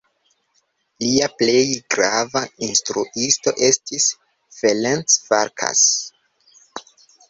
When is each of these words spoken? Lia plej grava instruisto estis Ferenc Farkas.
Lia 1.03 1.27
plej 1.41 1.67
grava 1.97 2.43
instruisto 2.69 3.55
estis 3.71 4.11
Ferenc 4.59 5.19
Farkas. 5.31 5.89